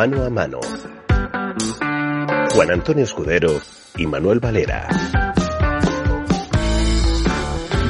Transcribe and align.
Mano 0.00 0.24
a 0.24 0.30
mano. 0.30 0.60
Juan 2.54 2.70
Antonio 2.70 3.04
Escudero 3.04 3.60
y 3.98 4.06
Manuel 4.06 4.40
Valera. 4.40 4.88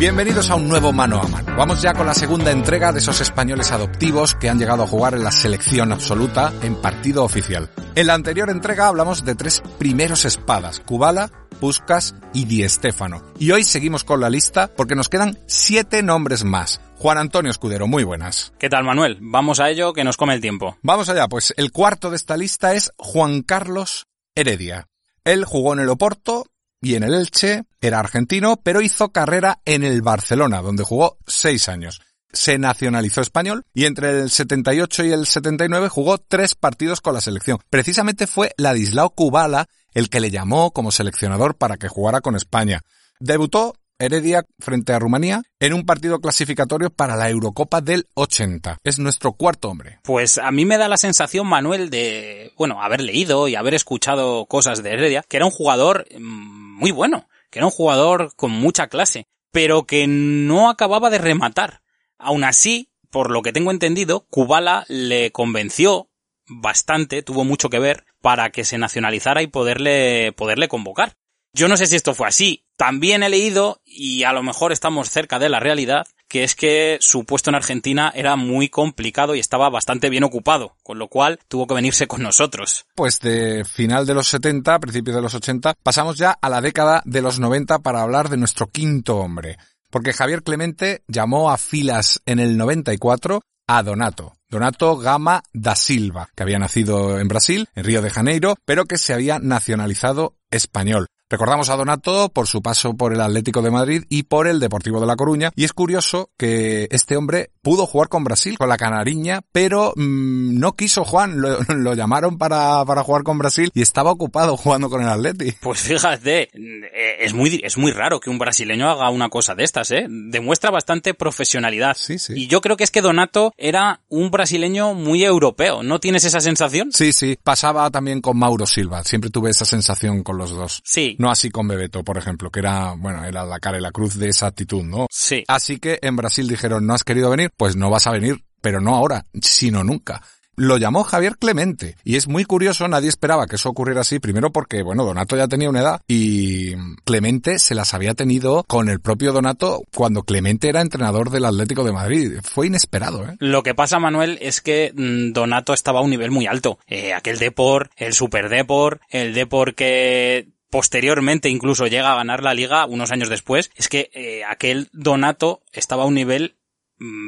Bienvenidos 0.01 0.51
a 0.51 0.57
un 0.57 0.69
nuevo 0.69 0.93
mano 0.93 1.21
a 1.21 1.29
mano. 1.29 1.55
Vamos 1.57 1.81
ya 1.81 1.95
con 1.95 2.09
la 2.09 2.15
segunda 2.15 2.51
entrega 2.51 2.91
de 2.91 2.99
esos 2.99 3.21
españoles 3.21 3.71
adoptivos 3.71 4.35
que 4.35 4.49
han 4.49 4.59
llegado 4.59 4.83
a 4.83 4.89
jugar 4.89 5.15
en 5.15 5.23
la 5.23 5.31
selección 5.31 5.93
absoluta 5.93 6.53
en 6.63 6.75
partido 6.75 7.23
oficial. 7.23 7.71
En 7.95 8.09
la 8.09 8.15
anterior 8.15 8.51
entrega 8.51 8.89
hablamos 8.89 9.25
de 9.25 9.37
tres 9.37 9.63
primeros 9.79 10.25
espadas, 10.25 10.81
Kubala, 10.81 11.31
Puskas 11.61 12.17
y 12.35 12.47
Di 12.47 12.69
Stéfano. 12.69 13.23
Y 13.39 13.53
hoy 13.53 13.63
seguimos 13.63 14.03
con 14.03 14.21
la 14.21 14.31
lista 14.31 14.69
porque 14.77 14.97
nos 14.97 15.09
quedan 15.09 15.39
siete 15.47 16.03
nombres 16.03 16.43
más. 16.43 16.81
Juan 17.01 17.17
Antonio 17.17 17.51
Escudero, 17.51 17.87
muy 17.87 18.05
buenas. 18.05 18.53
¿Qué 18.59 18.69
tal, 18.69 18.85
Manuel? 18.85 19.17
Vamos 19.23 19.59
a 19.59 19.71
ello, 19.71 19.95
que 19.95 20.05
nos 20.05 20.19
come 20.19 20.35
el 20.35 20.43
tiempo. 20.43 20.77
Vamos 20.83 21.09
allá, 21.09 21.29
pues 21.29 21.55
el 21.57 21.73
cuarto 21.73 22.11
de 22.11 22.17
esta 22.17 22.37
lista 22.37 22.75
es 22.75 22.93
Juan 22.99 23.41
Carlos 23.41 24.07
Heredia. 24.35 24.87
Él 25.25 25.47
jugó 25.47 25.73
en 25.73 25.79
el 25.79 25.89
Oporto, 25.89 26.45
y 26.83 26.97
en 26.97 27.03
el 27.03 27.15
Elche, 27.15 27.63
era 27.81 28.01
argentino, 28.01 28.61
pero 28.63 28.83
hizo 28.83 29.13
carrera 29.13 29.63
en 29.65 29.83
el 29.83 30.03
Barcelona, 30.03 30.61
donde 30.61 30.85
jugó 30.85 31.17
seis 31.27 31.71
años. 31.71 32.03
Se 32.35 32.59
nacionalizó 32.59 33.23
español 33.23 33.65
y 33.73 33.87
entre 33.87 34.21
el 34.21 34.31
78 34.31 35.05
y 35.05 35.13
el 35.13 35.25
79 35.25 35.89
jugó 35.89 36.19
tres 36.19 36.55
partidos 36.55 37.01
con 37.01 37.15
la 37.15 37.23
selección. 37.23 37.61
Precisamente 37.71 38.27
fue 38.27 38.53
Ladislao 38.59 39.09
Kubala 39.15 39.69
el 39.95 40.11
que 40.11 40.21
le 40.21 40.31
llamó 40.31 40.71
como 40.73 40.91
seleccionador 40.91 41.57
para 41.57 41.79
que 41.79 41.89
jugara 41.89 42.21
con 42.21 42.37
España. 42.37 42.83
Debutó 43.19 43.75
Heredia 44.01 44.47
frente 44.59 44.95
a 44.95 44.99
Rumanía 44.99 45.43
en 45.61 45.75
un 45.75 45.85
partido 45.85 46.21
clasificatorio 46.21 46.91
para 46.91 47.17
la 47.17 47.29
Eurocopa 47.29 47.83
del 47.83 48.09
80. 48.15 48.79
Es 48.83 48.99
nuestro 48.99 49.35
cuarto 49.35 49.69
hombre. 49.69 50.01
Pues 50.03 50.39
a 50.39 50.51
mí 50.51 50.65
me 50.65 50.79
da 50.79 50.89
la 50.89 50.97
sensación, 50.97 51.47
Manuel, 51.47 51.91
de, 51.91 52.53
bueno, 52.57 52.83
haber 52.83 53.03
leído 53.03 53.47
y 53.47 53.57
haber 53.57 53.75
escuchado 53.75 54.47
cosas 54.47 54.83
de 54.83 54.91
Heredia, 54.91 55.23
que 55.29 55.37
era 55.37 55.45
un 55.45 55.53
jugador 55.53 56.07
mm, 56.19 56.79
muy 56.79 56.91
bueno, 56.93 57.29
que 57.51 57.59
era 57.59 57.67
un 57.67 57.73
jugador 57.73 58.33
con 58.37 58.51
mucha 58.51 58.87
clase, 58.87 59.27
pero 59.53 59.85
que 59.85 60.07
no 60.07 60.71
acababa 60.71 61.11
de 61.11 61.19
rematar. 61.19 61.83
Aún 62.19 62.45
así, 62.45 62.91
por 63.11 63.31
lo 63.31 63.43
que 63.43 63.53
tengo 63.53 63.71
entendido, 63.71 64.27
Kubala 64.31 64.87
le 64.89 65.31
convenció 65.31 66.09
bastante, 66.47 67.23
tuvo 67.23 67.45
mucho 67.45 67.69
que 67.69 67.79
ver 67.79 68.05
para 68.21 68.51
que 68.51 68.65
se 68.65 68.79
nacionalizara 68.79 69.43
y 69.43 69.47
poderle, 69.47 70.33
poderle 70.33 70.69
convocar. 70.69 71.17
Yo 71.53 71.69
no 71.69 71.77
sé 71.77 71.87
si 71.87 71.97
esto 71.97 72.15
fue 72.15 72.29
así. 72.29 72.65
También 72.77 73.23
he 73.23 73.29
leído, 73.29 73.81
y 73.85 74.23
a 74.23 74.33
lo 74.33 74.43
mejor 74.43 74.73
estamos 74.73 75.11
cerca 75.11 75.39
de 75.39 75.49
la 75.49 75.61
realidad, 75.61 76.07
que 76.29 76.45
es 76.45 76.55
que 76.55 76.97
su 77.01 77.25
puesto 77.25 77.51
en 77.51 77.57
Argentina 77.57 78.13
era 78.15 78.37
muy 78.37 78.69
complicado 78.69 79.35
y 79.35 79.41
estaba 79.41 79.69
bastante 79.69 80.09
bien 80.11 80.23
ocupado, 80.23 80.77
con 80.83 80.99
lo 80.99 81.09
cual 81.09 81.41
tuvo 81.49 81.67
que 81.67 81.75
venirse 81.75 82.07
con 82.07 82.23
nosotros. 82.23 82.87
Pues 82.95 83.19
de 83.19 83.65
final 83.65 84.07
de 84.07 84.15
los 84.15 84.29
70, 84.29 84.79
principios 84.79 85.17
de 85.17 85.23
los 85.23 85.35
80, 85.35 85.75
pasamos 85.83 86.17
ya 86.17 86.39
a 86.41 86.49
la 86.49 86.61
década 86.61 87.03
de 87.05 87.21
los 87.21 87.41
90 87.41 87.81
para 87.81 88.03
hablar 88.03 88.29
de 88.29 88.37
nuestro 88.37 88.69
quinto 88.69 89.17
hombre. 89.19 89.59
Porque 89.91 90.13
Javier 90.13 90.45
Clemente 90.45 91.03
llamó 91.09 91.51
a 91.51 91.59
filas 91.59 92.23
en 92.27 92.39
el 92.39 92.57
94 92.57 93.43
a 93.67 93.83
Donato. 93.83 94.35
Donato 94.49 94.97
Gama 94.97 95.43
da 95.53 95.75
Silva, 95.75 96.29
que 96.35 96.45
había 96.45 96.59
nacido 96.61 97.19
en 97.19 97.29
Brasil, 97.29 97.69
en 97.75 97.85
Río 97.85 98.03
de 98.03 98.11
Janeiro, 98.11 98.55
pero 98.65 98.85
que 98.85 98.99
se 98.99 99.13
había 99.13 99.41
nacionalizado 99.41 100.37
español. 100.51 101.07
Recordamos 101.31 101.71
a 101.71 101.77
Donato 101.77 102.29
por 102.31 102.49
su 102.49 102.61
paso 102.61 102.97
por 102.97 103.15
el 103.15 103.21
Atlético 103.21 103.63
de 103.63 103.71
Madrid 103.71 104.03
y 104.09 104.25
por 104.25 104.49
el 104.49 104.59
Deportivo 104.59 104.99
de 104.99 105.07
La 105.07 105.15
Coruña. 105.15 105.53
Y 105.55 105.63
es 105.63 105.73
curioso 105.73 106.31
que 106.37 106.89
este 106.91 107.17
hombre 107.17 107.53
pudo 107.63 107.87
jugar 107.87 108.09
con 108.09 108.25
Brasil, 108.25 108.59
con 108.59 108.69
la 108.69 108.77
Canariña, 108.77 109.41
pero 109.53 109.93
mmm, 109.95 110.59
no 110.59 110.73
quiso 110.75 111.05
Juan. 111.05 111.41
Lo, 111.41 111.61
lo 111.69 111.95
llamaron 111.95 112.37
para, 112.37 112.85
para, 112.85 113.05
jugar 113.05 113.23
con 113.23 113.39
Brasil 113.39 113.71
y 113.75 113.81
estaba 113.81 114.11
ocupado 114.11 114.57
jugando 114.57 114.91
con 114.91 115.03
el 115.03 115.09
Atleti. 115.09 115.53
Pues 115.61 115.79
fíjate, 115.79 116.51
eh, 116.53 117.17
es 117.21 117.33
muy, 117.33 117.61
es 117.63 117.79
muy 117.79 117.93
raro 117.93 118.19
que 118.19 118.29
un 118.29 118.41
brasileño 118.41 118.91
haga 118.91 119.09
una 119.11 119.29
cosa 119.29 119.55
de 119.55 119.63
estas, 119.63 119.93
¿eh? 119.93 120.07
Demuestra 120.09 120.73
bastante 120.73 121.15
profesionalidad. 121.15 121.97
Sí, 121.97 122.19
sí. 122.19 122.33
Y 122.35 122.47
yo 122.49 122.61
creo 122.61 122.77
que 122.77 122.83
es 122.83 122.91
que 122.91 123.03
Donato 123.03 123.53
era 123.57 124.01
un 124.09 124.33
brasileño 124.33 124.95
muy 124.95 125.23
europeo. 125.23 125.85
¿No 125.85 126.01
tienes 126.01 126.25
esa 126.25 126.41
sensación? 126.41 126.91
Sí, 126.91 127.13
sí. 127.13 127.39
Pasaba 127.41 127.89
también 127.93 128.21
con 128.21 128.37
Mauro 128.37 128.67
Silva. 128.67 129.05
Siempre 129.05 129.31
tuve 129.31 129.51
esa 129.51 129.65
sensación 129.65 130.25
con 130.25 130.37
los 130.37 130.51
dos. 130.51 130.83
Sí. 130.85 131.17
No 131.21 131.31
así 131.31 131.51
con 131.51 131.69
Bebeto, 131.69 132.03
por 132.03 132.17
ejemplo, 132.17 132.51
que 132.51 132.61
era, 132.61 132.95
bueno, 132.97 133.23
era 133.27 133.45
la 133.45 133.61
cara 133.61 133.77
y 133.77 133.83
la 133.83 133.93
cruz 133.93 134.17
de 134.17 134.31
esa 134.31 134.47
actitud, 134.47 134.83
¿no? 134.83 135.07
Sí. 135.11 135.45
Así 135.49 135.79
que 135.79 135.99
en 136.01 136.17
Brasil 136.17 136.49
dijeron, 136.49 136.87
¿no 136.87 136.95
has 136.95 137.05
querido 137.05 137.29
venir? 137.29 137.51
Pues 137.59 137.77
no 137.77 137.91
vas 137.91 138.07
a 138.07 138.13
venir, 138.13 138.43
pero 138.63 138.81
no 138.81 138.95
ahora, 138.95 139.27
sino 139.43 139.85
nunca 139.85 140.23
lo 140.57 140.77
llamó 140.77 141.05
Javier 141.05 141.37
Clemente. 141.39 141.97
Y 142.05 142.17
es 142.17 142.29
muy 142.29 142.45
curioso, 142.45 142.87
nadie 142.87 143.09
esperaba 143.09 143.47
que 143.47 143.57
eso 143.57 143.71
ocurriera 143.71 144.03
así, 144.03 144.19
primero 144.19 144.51
porque, 144.51 144.83
bueno, 144.83 145.05
Donato 145.05 145.37
ya 145.37 145.49
tenía 145.49 145.71
una 145.71 145.81
edad 145.81 146.01
y 146.07 146.75
Clemente 147.05 147.59
se 147.59 147.75
las 147.75 147.95
había 147.95 148.15
tenido 148.15 148.65
con 148.65 148.89
el 148.89 149.01
propio 149.01 149.33
Donato 149.33 149.83
cuando 149.95 150.23
Clemente 150.23 150.69
era 150.69 150.83
entrenador 150.83 151.31
del 151.31 151.47
Atlético 151.47 151.85
de 151.85 151.93
Madrid. 151.93 152.41
Fue 152.43 152.67
inesperado, 152.67 153.27
¿eh? 153.27 153.37
Lo 153.39 153.63
que 153.63 153.75
pasa, 153.75 153.99
Manuel, 153.99 154.39
es 154.43 154.61
que 154.61 154.93
mmm, 154.95 155.33
Donato 155.33 155.73
estaba 155.73 156.01
a 156.01 156.03
un 156.03 156.11
nivel 156.11 156.31
muy 156.31 156.47
alto. 156.47 156.79
Eh, 156.87 157.15
aquel 157.15 157.39
Depor, 157.39 157.91
el 157.97 158.13
Super 158.13 158.51
Depor, 158.51 159.01
el 159.09 159.33
Depor 159.33 159.75
que 159.75 160.49
posteriormente 160.71 161.49
incluso 161.49 161.87
llega 161.87 162.13
a 162.13 162.17
ganar 162.17 162.43
la 162.43 162.55
liga 162.55 162.87
unos 162.87 163.11
años 163.11 163.29
después, 163.29 163.71
es 163.75 163.89
que 163.89 164.11
eh, 164.15 164.45
aquel 164.45 164.89
Donato 164.93 165.63
estaba 165.73 166.05
a 166.05 166.07
un 166.07 166.15
nivel 166.15 166.57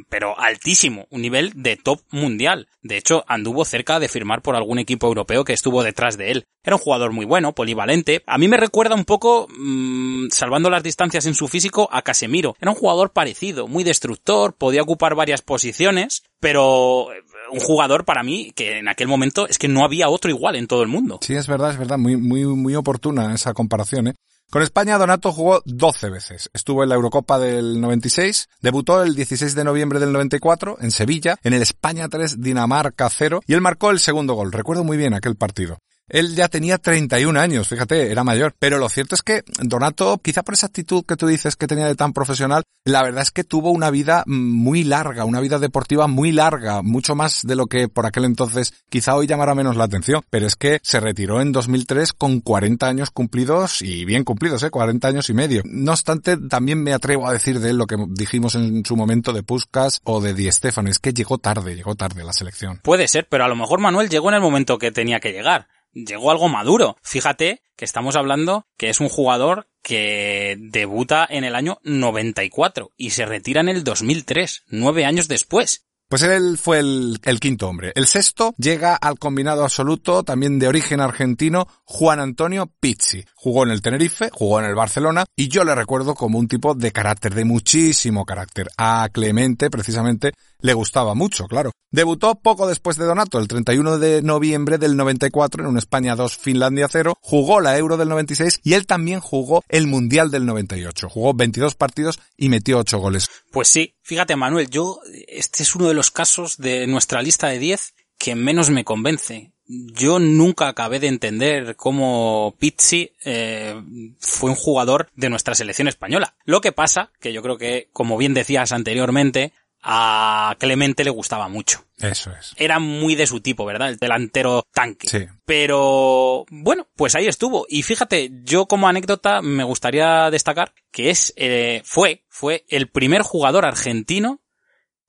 pero 0.08 0.38
altísimo, 0.38 1.06
un 1.10 1.22
nivel 1.22 1.53
de 1.54 1.76
top 1.76 2.00
mundial. 2.10 2.69
De 2.82 2.98
hecho, 2.98 3.25
anduvo 3.26 3.64
cerca 3.64 3.98
de 3.98 4.08
firmar 4.08 4.42
por 4.42 4.54
algún 4.54 4.78
equipo 4.78 5.06
europeo 5.06 5.44
que 5.44 5.54
estuvo 5.54 5.82
detrás 5.82 6.19
de 6.19 6.30
él. 6.30 6.44
Era 6.62 6.76
un 6.76 6.82
jugador 6.82 7.12
muy 7.12 7.25
bueno, 7.25 7.54
polivalente. 7.54 8.22
A 8.26 8.36
mí 8.36 8.48
me 8.48 8.58
recuerda 8.58 8.94
un 8.94 9.04
poco, 9.04 9.48
mmm, 9.48 10.28
salvando 10.30 10.69
las 10.69 10.82
distancias 10.82 11.24
en 11.26 11.34
su 11.34 11.48
físico, 11.48 11.88
a 11.91 12.03
Casemiro. 12.03 12.54
Era 12.60 12.70
un 12.70 12.76
jugador 12.76 13.12
parecido, 13.12 13.66
muy 13.66 13.82
destructor, 13.82 14.54
podía 14.54 14.82
ocupar 14.82 15.14
varias 15.14 15.41
posiciones, 15.41 16.22
pero 16.38 17.09
un 17.52 17.60
jugador 17.60 18.04
para 18.04 18.22
mí 18.22 18.52
que 18.54 18.78
en 18.78 18.88
aquel 18.88 19.08
momento 19.08 19.46
es 19.46 19.58
que 19.58 19.68
no 19.68 19.84
había 19.84 20.08
otro 20.08 20.30
igual 20.30 20.56
en 20.56 20.66
todo 20.66 20.82
el 20.82 20.88
mundo. 20.88 21.18
Sí, 21.22 21.34
es 21.34 21.46
verdad, 21.46 21.70
es 21.70 21.78
verdad, 21.78 21.98
muy, 21.98 22.16
muy, 22.16 22.44
muy 22.44 22.74
oportuna 22.74 23.34
esa 23.34 23.54
comparación, 23.54 24.08
¿eh? 24.08 24.14
Con 24.52 24.60
España, 24.60 24.98
Donato 24.98 25.32
jugó 25.32 25.62
12 25.64 26.10
veces. 26.10 26.50
Estuvo 26.52 26.82
en 26.82 26.91
la 26.91 26.94
Eurocopa 26.96 27.38
del 27.38 27.80
96, 27.80 28.50
debutó 28.60 29.02
el 29.02 29.14
16 29.14 29.54
de 29.54 29.64
noviembre 29.64 29.98
del 29.98 30.12
94 30.12 30.76
en 30.82 30.91
Sevilla, 30.91 31.38
en 31.42 31.54
el 31.54 31.62
España 31.62 32.06
3, 32.10 32.38
Dinamarca 32.38 33.08
0, 33.08 33.41
y 33.46 33.54
él 33.54 33.62
marcó 33.62 33.91
el 33.91 33.98
segundo 33.98 34.34
gol. 34.34 34.52
Recuerdo 34.52 34.84
muy 34.84 34.98
bien 34.98 35.14
aquel 35.14 35.36
partido. 35.36 35.78
Él 36.12 36.36
ya 36.36 36.48
tenía 36.48 36.76
31 36.76 37.40
años, 37.40 37.68
fíjate, 37.68 38.12
era 38.12 38.22
mayor. 38.22 38.54
Pero 38.58 38.76
lo 38.76 38.90
cierto 38.90 39.14
es 39.14 39.22
que 39.22 39.44
Donato, 39.62 40.18
quizá 40.18 40.42
por 40.42 40.52
esa 40.52 40.66
actitud 40.66 41.04
que 41.06 41.16
tú 41.16 41.26
dices 41.26 41.56
que 41.56 41.66
tenía 41.66 41.86
de 41.86 41.94
tan 41.94 42.12
profesional, 42.12 42.64
la 42.84 43.02
verdad 43.02 43.22
es 43.22 43.30
que 43.30 43.44
tuvo 43.44 43.70
una 43.70 43.90
vida 43.90 44.22
muy 44.26 44.84
larga, 44.84 45.24
una 45.24 45.40
vida 45.40 45.58
deportiva 45.58 46.08
muy 46.08 46.30
larga, 46.30 46.82
mucho 46.82 47.14
más 47.14 47.40
de 47.44 47.56
lo 47.56 47.66
que 47.66 47.88
por 47.88 48.04
aquel 48.04 48.26
entonces 48.26 48.74
quizá 48.90 49.16
hoy 49.16 49.26
llamara 49.26 49.54
menos 49.54 49.76
la 49.76 49.84
atención. 49.84 50.20
Pero 50.28 50.46
es 50.46 50.54
que 50.54 50.80
se 50.82 51.00
retiró 51.00 51.40
en 51.40 51.50
2003 51.50 52.12
con 52.12 52.40
40 52.40 52.86
años 52.86 53.10
cumplidos 53.10 53.80
y 53.80 54.04
bien 54.04 54.24
cumplidos, 54.24 54.62
¿eh? 54.64 54.70
40 54.70 55.08
años 55.08 55.30
y 55.30 55.32
medio. 55.32 55.62
No 55.64 55.92
obstante, 55.92 56.36
también 56.36 56.82
me 56.82 56.92
atrevo 56.92 57.26
a 57.26 57.32
decir 57.32 57.58
de 57.58 57.70
él 57.70 57.78
lo 57.78 57.86
que 57.86 57.96
dijimos 58.10 58.54
en 58.54 58.84
su 58.84 58.96
momento 58.96 59.32
de 59.32 59.42
Puskas 59.42 60.00
o 60.04 60.20
de 60.20 60.34
Di 60.34 60.52
Stefano, 60.52 60.90
es 60.90 60.98
que 60.98 61.14
llegó 61.14 61.38
tarde, 61.38 61.74
llegó 61.74 61.94
tarde 61.94 62.22
la 62.22 62.34
selección. 62.34 62.80
Puede 62.82 63.08
ser, 63.08 63.28
pero 63.30 63.44
a 63.44 63.48
lo 63.48 63.56
mejor 63.56 63.80
Manuel 63.80 64.10
llegó 64.10 64.28
en 64.28 64.34
el 64.34 64.42
momento 64.42 64.76
que 64.76 64.92
tenía 64.92 65.18
que 65.18 65.32
llegar 65.32 65.68
llegó 65.92 66.30
algo 66.30 66.48
maduro. 66.48 66.97
Fíjate 67.03 67.62
que 67.76 67.84
estamos 67.84 68.16
hablando 68.16 68.66
que 68.76 68.88
es 68.88 69.00
un 69.00 69.08
jugador 69.08 69.69
que 69.82 70.56
debuta 70.58 71.26
en 71.28 71.44
el 71.44 71.54
año 71.54 71.78
94 71.82 72.92
y 72.97 73.10
se 73.10 73.26
retira 73.26 73.60
en 73.60 73.69
el 73.69 73.84
2003, 73.84 74.64
nueve 74.69 75.04
años 75.04 75.28
después. 75.28 75.86
Pues 76.12 76.24
él 76.24 76.59
fue 76.59 76.78
el, 76.78 77.41
quinto 77.41 77.68
hombre. 77.70 77.92
El 77.94 78.06
sexto 78.06 78.54
llega 78.59 78.94
al 78.97 79.18
combinado 79.18 79.64
absoluto, 79.64 80.22
también 80.24 80.59
de 80.59 80.68
origen 80.68 81.00
argentino, 81.00 81.66
Juan 81.84 82.20
Antonio 82.20 82.70
Pizzi. 82.80 83.24
Jugó 83.34 83.62
en 83.62 83.70
el 83.70 83.80
Tenerife, 83.80 84.28
jugó 84.30 84.60
en 84.60 84.66
el 84.66 84.74
Barcelona, 84.74 85.24
y 85.34 85.48
yo 85.48 85.64
le 85.64 85.74
recuerdo 85.74 86.14
como 86.14 86.38
un 86.38 86.48
tipo 86.48 86.74
de 86.74 86.92
carácter, 86.92 87.34
de 87.34 87.47
muchísimo 87.47 88.26
carácter. 88.26 88.68
A 88.76 89.09
Clemente, 89.10 89.70
precisamente, 89.70 90.32
le 90.60 90.74
gustaba 90.74 91.14
mucho, 91.14 91.47
claro. 91.47 91.72
Debutó 91.91 92.34
poco 92.36 92.66
después 92.66 92.97
de 92.97 93.04
Donato, 93.04 93.38
el 93.38 93.48
31 93.48 93.98
de 93.98 94.22
noviembre 94.22 94.78
del 94.78 94.97
94 94.97 95.62
en 95.62 95.68
un 95.68 95.76
España 95.76 96.16
2 96.16 96.38
Finlandia 96.38 96.88
0, 96.91 97.18
jugó 97.20 97.60
la 97.60 97.76
Euro 97.76 97.98
del 97.98 98.08
96 98.08 98.60
y 98.62 98.72
él 98.72 98.86
también 98.86 99.20
jugó 99.20 99.62
el 99.68 99.86
Mundial 99.86 100.30
del 100.30 100.47
98. 100.47 101.10
Jugó 101.10 101.34
22 101.34 101.74
partidos 101.74 102.18
y 102.36 102.48
metió 102.48 102.78
8 102.78 102.98
goles. 102.98 103.28
Pues 103.50 103.68
sí, 103.68 103.94
fíjate 104.03 104.36
Manuel, 104.36 104.70
yo 104.70 105.00
este 105.28 105.65
es 105.65 105.74
uno 105.74 105.86
de 105.86 105.92
los 105.92 106.02
casos 106.10 106.59
de 106.59 106.87
nuestra 106.87 107.22
lista 107.22 107.49
de 107.49 107.59
10 107.59 107.95
que 108.19 108.34
menos 108.34 108.71
me 108.71 108.84
convence. 108.84 109.53
Yo 109.66 110.19
nunca 110.19 110.69
acabé 110.69 111.01
de 111.01 111.09
entender 111.09 111.77
cómo 111.77 112.54
Pizzi 112.59 113.13
eh, 113.25 113.75
fue 114.19 114.51
un 114.51 114.57
jugador 114.57 115.10
de 115.16 115.31
nuestra 115.31 115.54
selección 115.54 115.89
española. 115.89 116.37
Lo 116.45 116.60
que 116.60 116.72
pasa, 116.72 117.10
que 117.21 117.33
yo 117.33 117.43
creo 117.43 117.59
que, 117.59 117.89
como 117.93 118.16
bien 118.16 118.34
decías 118.34 118.72
anteriormente, 118.72 119.53
a 119.83 120.54
Clemente 120.59 121.04
le 121.04 121.10
gustaba 121.10 121.49
mucho. 121.49 121.84
Eso 121.99 122.31
es. 122.33 122.54
Era 122.57 122.78
muy 122.78 123.15
de 123.15 123.27
su 123.27 123.41
tipo, 123.41 123.65
¿verdad? 123.65 123.89
El 123.89 123.97
delantero 123.97 124.65
tanque. 124.72 125.09
Sí. 125.09 125.27
Pero 125.45 126.45
bueno, 126.51 126.89
pues 126.95 127.15
ahí 127.15 127.27
estuvo. 127.27 127.66
Y 127.69 127.83
fíjate, 127.83 128.31
yo 128.45 128.66
como 128.66 128.89
anécdota 128.89 129.43
me 129.43 129.65
gustaría 129.65 130.31
destacar 130.31 130.72
que 130.93 131.10
es, 131.10 131.33
eh, 131.37 131.83
fue, 131.84 132.25
fue 132.28 132.65
el 132.69 132.89
primer 132.89 133.22
jugador 133.22 133.65
argentino 133.65 134.41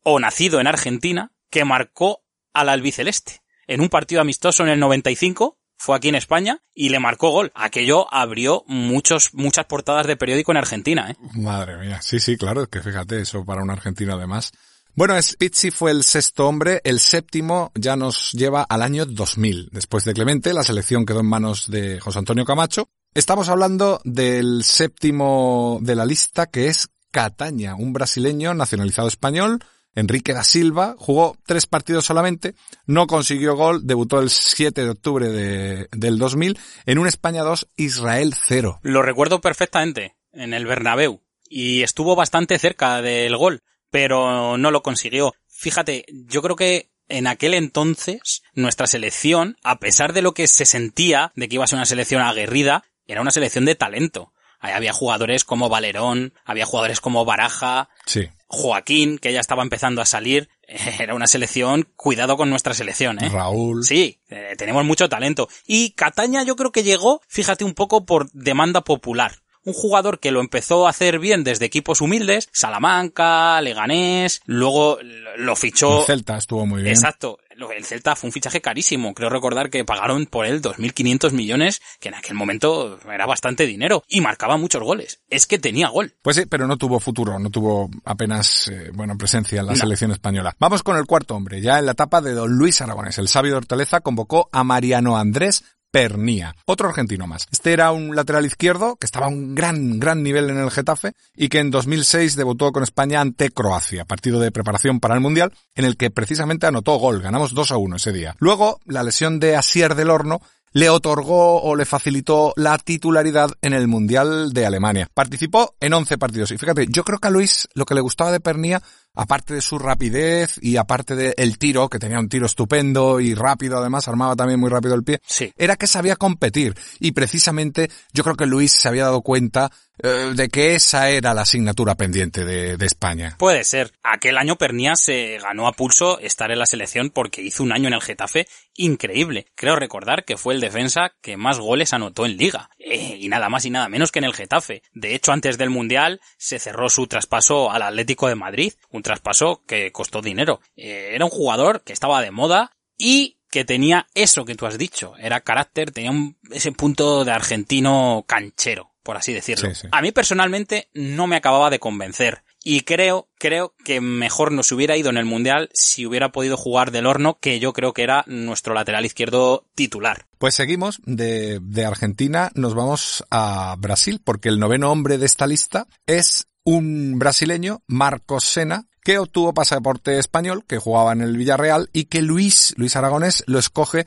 o 0.03 0.19
nacido 0.19 0.59
en 0.59 0.67
Argentina 0.67 1.31
que 1.49 1.65
marcó 1.65 2.23
al 2.53 2.69
albiceleste. 2.69 3.41
En 3.67 3.81
un 3.81 3.89
partido 3.89 4.21
amistoso 4.21 4.63
en 4.63 4.69
el 4.69 4.79
95, 4.79 5.57
fue 5.77 5.95
aquí 5.95 6.09
en 6.09 6.15
España 6.15 6.61
y 6.73 6.89
le 6.89 6.99
marcó 6.99 7.31
gol. 7.31 7.51
Aquello 7.55 8.13
abrió 8.13 8.63
muchos, 8.67 9.33
muchas 9.33 9.65
portadas 9.65 10.07
de 10.07 10.17
periódico 10.17 10.51
en 10.51 10.57
Argentina, 10.57 11.11
¿eh? 11.11 11.17
Madre 11.33 11.77
mía. 11.77 12.01
Sí, 12.01 12.19
sí, 12.19 12.37
claro, 12.37 12.67
que 12.67 12.81
fíjate, 12.81 13.21
eso 13.21 13.43
para 13.45 13.63
un 13.63 13.71
argentino 13.71 14.13
además. 14.13 14.51
Bueno, 14.95 15.19
Spitzi 15.19 15.71
fue 15.71 15.89
el 15.89 16.03
sexto 16.03 16.47
hombre, 16.47 16.79
el 16.83 16.99
séptimo 16.99 17.71
ya 17.73 17.95
nos 17.95 18.31
lleva 18.31 18.61
al 18.61 18.83
año 18.83 19.05
2000. 19.05 19.69
Después 19.71 20.05
de 20.05 20.13
Clemente, 20.13 20.53
la 20.53 20.63
selección 20.63 21.05
quedó 21.05 21.21
en 21.21 21.25
manos 21.25 21.69
de 21.69 21.99
José 21.99 22.19
Antonio 22.19 22.45
Camacho. 22.45 22.89
Estamos 23.15 23.49
hablando 23.49 24.01
del 24.03 24.63
séptimo 24.63 25.79
de 25.81 25.95
la 25.95 26.05
lista, 26.05 26.45
que 26.45 26.67
es 26.67 26.89
Cataña, 27.11 27.75
un 27.75 27.91
brasileño 27.91 28.53
nacionalizado 28.53 29.07
español, 29.07 29.63
Enrique 29.95 30.33
da 30.33 30.43
Silva 30.43 30.95
jugó 30.97 31.37
tres 31.45 31.67
partidos 31.67 32.05
solamente, 32.05 32.55
no 32.85 33.07
consiguió 33.07 33.55
gol, 33.55 33.85
debutó 33.85 34.19
el 34.19 34.29
7 34.29 34.83
de 34.83 34.89
octubre 34.89 35.29
de, 35.29 35.87
del 35.91 36.17
2000 36.17 36.57
en 36.85 36.97
un 36.97 37.07
España 37.07 37.43
2, 37.43 37.67
Israel 37.75 38.33
0. 38.45 38.79
Lo 38.81 39.01
recuerdo 39.01 39.41
perfectamente, 39.41 40.15
en 40.31 40.53
el 40.53 40.65
Bernabéu, 40.65 41.21
y 41.47 41.83
estuvo 41.83 42.15
bastante 42.15 42.57
cerca 42.57 43.01
del 43.01 43.37
gol, 43.37 43.61
pero 43.91 44.57
no 44.57 44.71
lo 44.71 44.81
consiguió. 44.81 45.35
Fíjate, 45.47 46.05
yo 46.09 46.41
creo 46.41 46.55
que 46.55 46.89
en 47.09 47.27
aquel 47.27 47.53
entonces 47.53 48.41
nuestra 48.53 48.87
selección, 48.87 49.57
a 49.63 49.79
pesar 49.79 50.13
de 50.13 50.21
lo 50.21 50.33
que 50.33 50.47
se 50.47 50.65
sentía 50.65 51.31
de 51.35 51.47
que 51.47 51.55
iba 51.55 51.63
a 51.63 51.67
ser 51.67 51.77
una 51.77 51.85
selección 51.85 52.21
aguerrida, 52.21 52.83
era 53.05 53.21
una 53.21 53.31
selección 53.31 53.65
de 53.65 53.75
talento. 53.75 54.33
Ahí 54.59 54.71
había 54.71 54.93
jugadores 54.93 55.43
como 55.43 55.67
Valerón, 55.67 56.33
había 56.45 56.65
jugadores 56.65 57.01
como 57.01 57.25
Baraja, 57.25 57.89
Sí. 58.05 58.29
Joaquín, 58.53 59.17
que 59.17 59.33
ya 59.33 59.39
estaba 59.39 59.63
empezando 59.63 60.01
a 60.01 60.05
salir. 60.05 60.49
Era 60.99 61.15
una 61.15 61.27
selección, 61.27 61.89
cuidado 61.95 62.37
con 62.37 62.49
nuestra 62.49 62.73
selección, 62.73 63.21
¿eh? 63.23 63.29
Raúl. 63.29 63.83
Sí, 63.83 64.19
eh, 64.29 64.53
tenemos 64.57 64.85
mucho 64.85 65.09
talento. 65.09 65.49
Y 65.65 65.91
Cataña 65.91 66.43
yo 66.43 66.55
creo 66.55 66.71
que 66.71 66.83
llegó, 66.83 67.21
fíjate, 67.27 67.65
un 67.65 67.73
poco 67.73 68.05
por 68.05 68.31
demanda 68.31 68.81
popular. 68.81 69.33
Un 69.65 69.73
jugador 69.73 70.19
que 70.19 70.31
lo 70.31 70.41
empezó 70.41 70.85
a 70.85 70.89
hacer 70.89 71.19
bien 71.19 71.43
desde 71.45 71.65
equipos 71.65 72.01
humildes, 72.01 72.49
Salamanca, 72.51 73.61
Leganés, 73.61 74.41
luego 74.45 74.99
lo 75.37 75.55
fichó... 75.55 76.01
El 76.01 76.05
Celta 76.05 76.37
estuvo 76.37 76.65
muy 76.65 76.81
bien. 76.83 76.93
Exacto. 76.93 77.39
El 77.71 77.85
Celta 77.85 78.15
fue 78.15 78.27
un 78.29 78.31
fichaje 78.33 78.61
carísimo. 78.61 79.13
Creo 79.13 79.29
recordar 79.29 79.69
que 79.69 79.85
pagaron 79.85 80.25
por 80.25 80.45
él 80.45 80.61
2.500 80.61 81.31
millones, 81.31 81.81
que 81.99 82.09
en 82.09 82.15
aquel 82.15 82.35
momento 82.35 82.99
era 83.11 83.25
bastante 83.25 83.65
dinero. 83.65 84.03
Y 84.07 84.21
marcaba 84.21 84.57
muchos 84.57 84.81
goles. 84.83 85.21
Es 85.29 85.45
que 85.47 85.59
tenía 85.59 85.87
gol. 85.89 86.15
Pues 86.21 86.35
sí, 86.35 86.45
pero 86.45 86.67
no 86.67 86.77
tuvo 86.77 86.99
futuro, 86.99 87.39
no 87.39 87.49
tuvo 87.49 87.89
apenas, 88.05 88.67
eh, 88.67 88.91
bueno, 88.93 89.17
presencia 89.17 89.59
en 89.59 89.67
la 89.67 89.73
No. 89.73 89.77
selección 89.79 90.11
española. 90.11 90.55
Vamos 90.59 90.83
con 90.83 90.97
el 90.97 91.05
cuarto 91.05 91.35
hombre, 91.35 91.61
ya 91.61 91.79
en 91.79 91.85
la 91.85 91.93
etapa 91.93 92.21
de 92.21 92.33
don 92.33 92.51
Luis 92.51 92.81
Aragonés. 92.81 93.17
El 93.17 93.27
sabio 93.27 93.51
de 93.51 93.57
Hortaleza 93.57 94.01
convocó 94.01 94.49
a 94.51 94.63
Mariano 94.63 95.17
Andrés 95.17 95.63
Pernía, 95.93 96.55
otro 96.65 96.89
argentino 96.89 97.27
más. 97.27 97.47
Este 97.51 97.71
era 97.71 97.91
un 97.91 98.15
lateral 98.15 98.47
izquierdo 98.47 98.95
que 98.95 99.05
estaba 99.05 99.27
a 99.27 99.29
un 99.29 99.53
gran, 99.53 99.99
gran 99.99 100.23
nivel 100.23 100.49
en 100.49 100.57
el 100.57 100.71
Getafe 100.71 101.13
y 101.35 101.49
que 101.49 101.59
en 101.59 101.69
2006 101.69 102.35
debutó 102.35 102.71
con 102.71 102.81
España 102.81 103.21
ante 103.21 103.51
Croacia, 103.51 104.03
partido 104.03 104.39
de 104.39 104.51
preparación 104.51 104.99
para 104.99 105.13
el 105.13 105.21
Mundial, 105.21 105.53
en 105.75 105.85
el 105.85 105.95
que 105.95 106.09
precisamente 106.09 106.65
anotó 106.65 106.95
gol. 106.95 107.21
Ganamos 107.21 107.53
2 107.53 107.73
a 107.73 107.77
1 107.77 107.97
ese 107.97 108.11
día. 108.11 108.35
Luego, 108.39 108.79
la 108.85 109.03
lesión 109.03 109.39
de 109.39 109.55
Asier 109.55 109.93
del 109.93 110.09
Horno 110.09 110.41
le 110.71 110.89
otorgó 110.89 111.61
o 111.61 111.75
le 111.75 111.85
facilitó 111.85 112.53
la 112.55 112.79
titularidad 112.79 113.51
en 113.61 113.73
el 113.73 113.87
Mundial 113.87 114.51
de 114.51 114.65
Alemania. 114.65 115.07
Participó 115.13 115.75
en 115.79 115.93
11 115.93 116.17
partidos. 116.17 116.49
Y 116.49 116.57
fíjate, 116.57 116.87
yo 116.89 117.03
creo 117.03 117.19
que 117.19 117.27
a 117.27 117.31
Luis 117.31 117.67
lo 117.75 117.85
que 117.85 117.93
le 117.93 118.01
gustaba 118.01 118.31
de 118.31 118.39
Pernía, 118.39 118.81
aparte 119.15 119.53
de 119.53 119.61
su 119.61 119.77
rapidez 119.79 120.57
y 120.61 120.77
aparte 120.77 121.15
del 121.15 121.57
tiro, 121.57 121.89
que 121.89 121.99
tenía 121.99 122.19
un 122.19 122.29
tiro 122.29 122.45
estupendo 122.45 123.19
y 123.19 123.33
rápido 123.35 123.77
además, 123.77 124.07
armaba 124.07 124.35
también 124.35 124.59
muy 124.59 124.69
rápido 124.69 124.95
el 124.95 125.03
pie, 125.03 125.19
Sí. 125.25 125.53
era 125.57 125.75
que 125.75 125.87
sabía 125.87 126.15
competir. 126.15 126.75
Y 126.99 127.11
precisamente 127.11 127.89
yo 128.13 128.23
creo 128.23 128.35
que 128.35 128.45
Luis 128.45 128.71
se 128.73 128.87
había 128.87 129.03
dado 129.05 129.21
cuenta 129.21 129.71
eh, 130.01 130.31
de 130.35 130.49
que 130.49 130.73
esa 130.73 131.09
era 131.11 131.35
la 131.35 131.43
asignatura 131.43 131.93
pendiente 131.93 132.43
de, 132.45 132.77
de 132.77 132.85
España. 132.85 133.35
Puede 133.37 133.63
ser. 133.63 133.91
Aquel 134.03 134.39
año 134.39 134.55
Pernía 134.55 134.95
se 134.95 135.37
ganó 135.37 135.67
a 135.67 135.73
pulso 135.73 136.19
estar 136.19 136.49
en 136.51 136.57
la 136.57 136.65
selección 136.65 137.11
porque 137.11 137.43
hizo 137.43 137.61
un 137.61 137.71
año 137.71 137.89
en 137.89 137.93
el 137.93 138.01
Getafe 138.01 138.47
increíble. 138.75 139.45
Creo 139.55 139.75
recordar 139.75 140.25
que 140.25 140.35
fue 140.35 140.55
el 140.55 140.61
defensa 140.61 141.11
que 141.21 141.37
más 141.37 141.59
goles 141.59 141.93
anotó 141.93 142.25
en 142.25 142.37
liga. 142.37 142.71
Eh, 142.79 143.17
y 143.19 143.29
nada 143.29 143.49
más 143.49 143.65
y 143.65 143.69
nada 143.69 143.87
menos 143.87 144.11
que 144.11 144.17
en 144.19 144.25
el 144.25 144.33
Getafe. 144.33 144.81
De 144.93 145.13
hecho, 145.13 145.31
antes 145.31 145.59
del 145.59 145.69
Mundial 145.69 146.19
se 146.37 146.57
cerró 146.57 146.89
su 146.89 147.05
traspaso 147.05 147.71
al 147.71 147.83
Atlético 147.83 148.27
de 148.27 148.35
Madrid. 148.35 148.73
Un 149.03 149.11
traspaso 149.11 149.61
que 149.67 149.91
costó 149.91 150.21
dinero. 150.21 150.61
Eh, 150.77 151.09
era 151.13 151.25
un 151.25 151.31
jugador 151.31 151.83
que 151.83 151.91
estaba 151.91 152.21
de 152.21 152.31
moda 152.31 152.71
y 152.97 153.37
que 153.51 153.65
tenía 153.65 154.07
eso 154.15 154.45
que 154.45 154.55
tú 154.55 154.65
has 154.65 154.77
dicho. 154.77 155.13
Era 155.19 155.41
carácter, 155.41 155.91
tenía 155.91 156.11
un- 156.11 156.37
ese 156.51 156.71
punto 156.71 157.25
de 157.25 157.31
argentino 157.31 158.23
canchero, 158.25 158.93
por 159.03 159.17
así 159.17 159.33
decirlo. 159.33 159.67
Sí, 159.69 159.75
sí. 159.75 159.87
A 159.91 160.01
mí 160.01 160.13
personalmente 160.13 160.87
no 160.93 161.27
me 161.27 161.35
acababa 161.35 161.69
de 161.69 161.79
convencer. 161.79 162.43
Y 162.63 162.81
creo, 162.81 163.27
creo 163.37 163.75
que 163.83 163.99
mejor 163.99 164.53
nos 164.53 164.71
hubiera 164.71 164.95
ido 164.95 165.09
en 165.09 165.17
el 165.17 165.25
Mundial 165.25 165.69
si 165.73 166.05
hubiera 166.05 166.31
podido 166.31 166.55
jugar 166.55 166.91
del 166.91 167.05
horno, 167.07 167.37
que 167.41 167.59
yo 167.59 167.73
creo 167.73 167.91
que 167.91 168.03
era 168.03 168.23
nuestro 168.25 168.73
lateral 168.73 169.05
izquierdo 169.05 169.67
titular. 169.75 170.27
Pues 170.37 170.55
seguimos 170.55 171.01
de, 171.03 171.59
de 171.61 171.83
Argentina, 171.85 172.51
nos 172.55 172.73
vamos 172.73 173.25
a 173.29 173.75
Brasil, 173.77 174.21
porque 174.23 174.47
el 174.47 174.59
noveno 174.59 174.89
hombre 174.93 175.17
de 175.17 175.25
esta 175.25 175.45
lista 175.45 175.87
es 176.07 176.47
un 176.65 177.19
brasileño, 177.19 177.83
Marcos 177.87 178.45
Sena, 178.45 178.85
que 179.03 179.17
obtuvo 179.17 179.53
pasaporte 179.53 180.17
español, 180.17 180.63
que 180.67 180.77
jugaba 180.77 181.13
en 181.13 181.21
el 181.21 181.37
Villarreal 181.37 181.89
y 181.93 182.05
que 182.05 182.21
Luis, 182.21 182.73
Luis 182.77 182.95
Aragonés, 182.95 183.43
lo 183.47 183.59
escoge 183.59 184.05